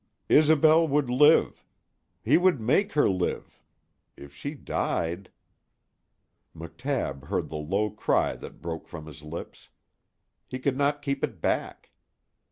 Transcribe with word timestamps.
Isobel 0.29 0.87
would 0.87 1.11
live. 1.11 1.63
He 2.23 2.35
would 2.35 2.59
make 2.59 2.93
her 2.93 3.07
live, 3.07 3.61
If 4.17 4.33
she 4.33 4.55
died 4.55 5.29
McTabb 6.57 7.25
heard 7.25 7.49
the 7.49 7.57
low 7.57 7.91
cry 7.91 8.35
that 8.37 8.63
broke 8.63 8.87
from 8.87 9.05
his 9.05 9.21
lips. 9.21 9.69
He 10.47 10.57
could 10.57 10.75
not 10.75 11.03
keep 11.03 11.23
it 11.23 11.39
back. 11.39 11.91